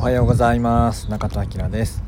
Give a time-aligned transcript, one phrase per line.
[0.00, 1.10] おはようございます。
[1.10, 2.04] 中田明です。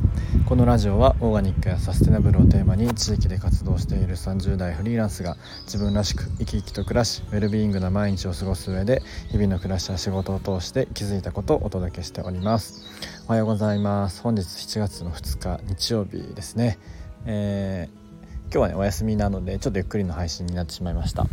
[0.47, 9.03] このラジオはオーガニックやサステナブルをテーマに地域で活動している30代フリーランスが自分らしく生き生きと暮らしウェルビーイングな毎日を過ごす上で
[9.33, 12.85] 日々の暮らしや仕事を通して気づいたことをお届けしております。
[13.27, 14.23] おはようございます。
[14.23, 16.79] 本日7月の2日日曜日ですね、
[17.27, 21.27] えー、今日はねお休みなのでちょっとゆっくりの配信になってしまいました。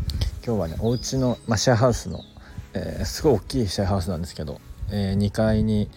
[0.43, 2.21] 今日はねお家の、まあ、シェアハウスの、
[2.73, 5.91] えー、すごい大きいシェアハウスなんですけど、えー、2階に、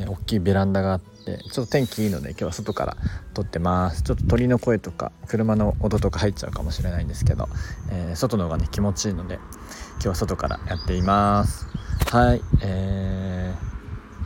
[0.00, 2.96] えー、大きいベランダがあってちょっと天気いいので今日は外から
[3.34, 4.02] 撮ってます。
[4.02, 7.48] ちょっと鳥の声とか車の音とか入っちゃうかもしれないんですけど、
[7.90, 11.66] えー、外の方がね気持ちいいので今日は外からやっています。
[12.10, 13.54] はいえ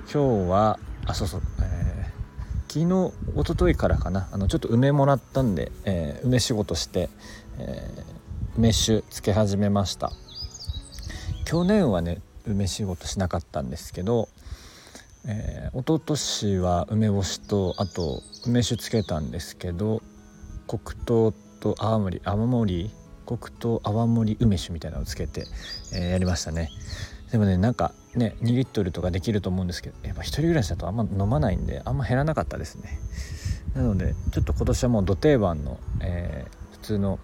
[0.07, 4.29] ー、今日はあそうそう、えー、昨日一昨日からかな。
[4.33, 7.11] あのちょっと梅もらったんで、えー、梅仕事して、
[7.59, 8.15] えー
[8.57, 10.13] 梅酒つけ始めました。
[11.45, 14.29] 去年はね梅仕事しなかったんですけど、
[15.27, 20.03] えー、一昨年は梅干しとあと梅酒つけたんですけど
[20.67, 22.91] 黒糖と泡盛泡盛
[23.27, 25.47] 黒糖泡盛梅酒みたいなのをつけて、
[25.95, 26.71] えー、やりましたね。
[27.33, 32.99] でもねなんかね2リットルとかできると思うんですけどやっぱ一人暮らしだとあんま飲まないんであんま減らなかったですね。
[33.75, 37.19] なのでちょっと今年はもう土定番の、えー、普通の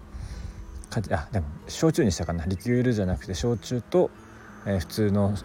[0.89, 2.45] あでも焼酎にしたかな。
[2.45, 4.09] リキュールじゃなくて焼酎と、
[4.65, 5.35] えー、普通の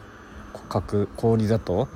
[0.69, 1.89] 角氷砂糖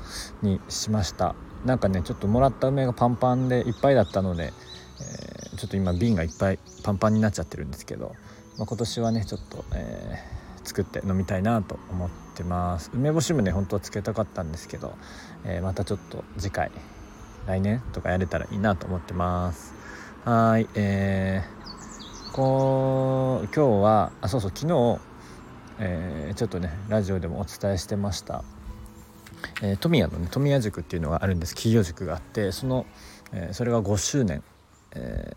[0.42, 1.34] にしました。
[1.64, 4.52] なんかねちょっともらった梅がパンパンでいっぱいだったので、
[5.00, 8.14] えー、ちょっと今瓶がいっぱいパンパンになっちゃってるんですけど、
[8.56, 12.90] まあ、今年はねちょっと、えー、作って飲みたいなと思ってます。
[12.94, 14.94] 梅干しもね本当はつけたかったんですけど、
[15.44, 16.70] えー、またちょっと次回
[17.46, 19.74] 来年とかやれたらいいなと思ってます。
[20.24, 21.60] はいえー
[22.32, 25.00] こう今日はあそうそう昨日、
[25.82, 28.44] えー、ちょっとねラジオでもお伝えしてました、
[29.62, 31.54] えー、富谷のね富谷塾っていうのがあるんです。
[31.54, 32.86] 企業塾があってその、
[33.32, 34.42] えー、それが5周年、
[34.94, 35.34] え、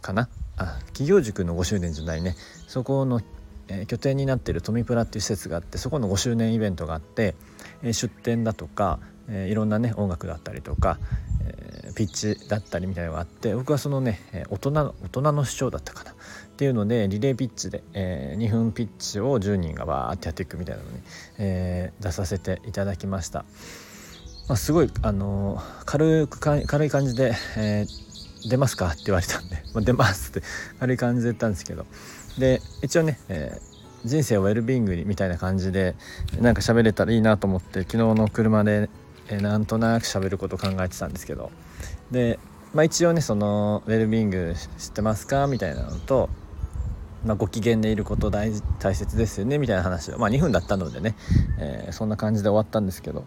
[0.00, 0.28] かな？
[0.56, 2.34] あ企業塾の5周年じゃないね。
[2.66, 3.20] そこの、
[3.68, 7.34] え、拠点になってる富プラっていう施設があってそこの5周年イベントがあって、
[7.82, 8.98] え、出店だとか、
[9.28, 10.98] え、いろんなね音楽だったりとか、
[11.92, 14.20] ピッチだったりみたいなのがあって僕はそのね
[14.50, 16.14] 大人の大人の主張だったかなっ
[16.56, 20.98] ていうのでリレーピッチで、えー、2分ピッチを10人がバーってやっていくみたいなのに、
[21.38, 23.44] えー、出させていただきました。
[24.48, 27.86] まあ、すごい、あのー、軽く軽い感じで、え、
[28.48, 30.42] 出ますか?」って言われたんで「まあ、出ます」って
[30.78, 31.86] 軽い感じで言ったんですけど
[32.38, 33.58] で一応ね、え、
[34.04, 35.94] 人生をウェルビーイングにみたいな感じで
[36.40, 38.88] なんか喋れたらいいなと思って昨日の車で、
[39.28, 41.50] え、なんとなく喋ることを考えてたんですけど
[42.12, 42.38] で、
[42.74, 46.28] まあ、一応ねそのウェルビーイング知ってますかみたいなのと、
[47.24, 51.16] まあ、ご機嫌でいること大大切ですよねみたいな話を、まあ、2分だったのでね、
[51.58, 53.24] えー、そんな感じで終わったんですけど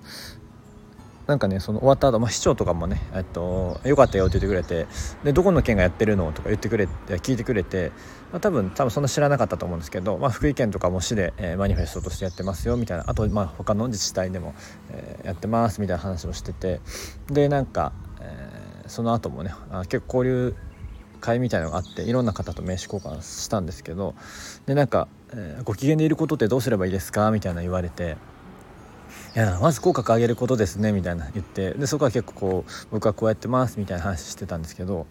[1.28, 4.86] なんかねその終わった後、まあ市長とかもね「えっと、よかったよ」って言ってくれて
[5.26, 7.92] 「でどこの県がやってるの?」とか言ってくれて聞いてくれて、
[8.32, 14.54] まあ、多分多分そんな知らなかったと思うんですけど、まあ、福井県とかも市で、えー、マニフェストとしてやってますよみたいなあとまあ他の自治体でも、
[14.92, 16.80] えー、やってますみたいな話をしてて
[17.28, 17.92] でなんか、
[18.22, 18.55] えー
[18.88, 19.54] その後もね
[19.90, 20.56] 結構交流
[21.22, 24.14] 会みたいのがあっていろんな方と名刺交換したんですけど
[24.66, 28.18] でなんか、えー、ご機嫌でいることってどうすればいいですか?」みたいな言われて
[29.36, 35.08] いやまず口角上げることですねみたいな言ってでそこは結構こう僕はこうやってますみたいな話してたんですけど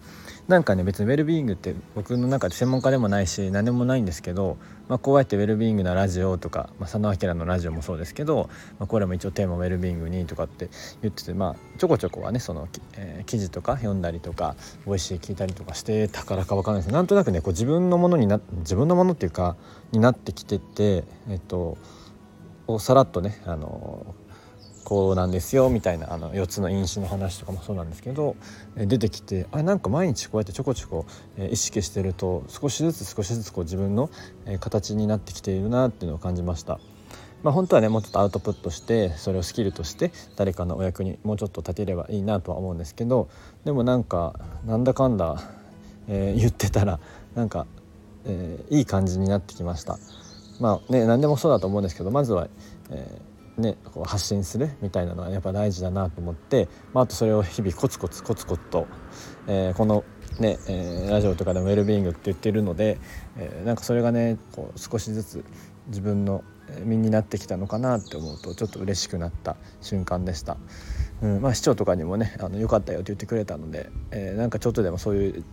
[0.47, 8.49] なんかね別にウェルビーイングって僕の中で専門家でもないし何でもないんですけど、まあ、こうやってウェルビーイングなラジオとか、まあ、佐野明のラジオもそうですけど、
[8.79, 10.71] まあ、これも一応テーマウェルビーイングにとかって
[11.03, 14.55] 言ってて、まあ、ちょこちょこはねその、えー、記事とか読んだりとか
[14.87, 16.91] ボイシー聞いたりとかしてたからか分かんないです。
[16.91, 19.55] なんとなくねこう自分のものにな自分のものっていうか
[19.91, 21.77] になってきててえっと
[22.67, 24.15] をさらっとねあの
[24.85, 28.35] こうなんですよみたいなあの4つの因子の話とかもそうなんですけど
[28.77, 31.05] 出てきてあなんか毎日こうやってちょこちょこ
[31.49, 34.09] 意識してると少しずつ少しずつこう自分の
[34.59, 36.79] 形になってきているなっていうのを感じました。
[37.43, 43.29] まあ、本当はねもうちょっとアウトプットしてそれをスキルとして誰かのお役にもうちょっと立てればいいなとは思うんですけど
[43.65, 44.33] でもなんか
[44.65, 45.39] なんだかんだ、
[46.07, 46.99] えー、言ってたら
[47.35, 47.67] なんか、
[48.25, 49.99] えー、いい感じになってきました。
[50.59, 52.47] まあね何でもそうだと思うんですけどまずは、
[52.91, 58.87] えーね、こう発信するみたいなのはやっぱ大事だなと思って、まあ、あとそれを日々コツコツコツコツと、
[59.47, 60.03] えー、この
[60.39, 62.99] ね、えー、ラジオとかでもウェルビーイングって言ってるので、
[63.37, 65.45] えー、なんかそれがねこう少しずつ
[65.87, 66.43] 自分の
[66.83, 70.57] 身になってきたのかなって思うとちょっと嬉しくなった瞬間でした。
[71.21, 75.43] うんまあ、市長とかにもねあのよかったよって言ってくれたので、えー、なんかちょっとでもそういう、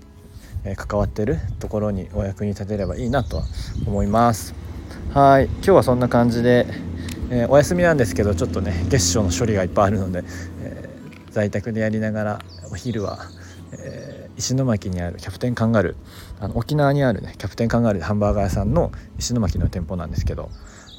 [0.64, 3.44] えー、関わってるところにお役に立てればいいなとは
[3.86, 4.61] 思います。
[5.14, 6.66] はい今日はそんな感じで
[7.30, 10.22] えー、お休みなんですけどちょっとね月賞の処理がいっぱいあるので、
[10.62, 12.38] えー、在宅でやりながら
[12.70, 13.26] お昼は、
[13.72, 20.50] えー、石巻にあるキャプテンカンガルーあの沖縄にあるねキャプテンカンガルーハンバーガー屋さんの石巻の店舗なんですけど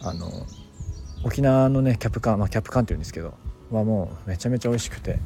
[0.03, 0.27] あの
[1.23, 3.35] 沖縄のねキャプカン、まあ、キャプカンっていうんですけど
[3.71, 5.19] はもうめちゃめちゃ美味しくて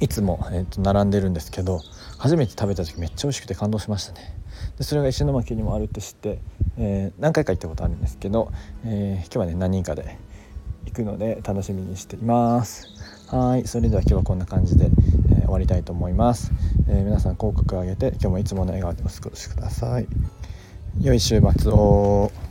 [0.00, 1.80] いつも、えー、と並んでるんですけど
[2.18, 4.36] 初めて食べた時めっちゃ美味しくて感動しましたね。
[4.76, 6.38] でそれが石巻にもあるって知って、
[6.82, 8.50] えー、何回か行ったことあるんですけど、
[8.84, 10.18] えー、今日はね何人かで
[10.86, 12.88] 行くので楽しみにしています。
[13.28, 16.50] はいそれでは今日はこんな感じで、えー、終わりたいと思います、
[16.88, 20.08] え皆さん口角上げて今日もいつもの笑顔でお過ごしください。
[21.00, 22.49] 良い週末を。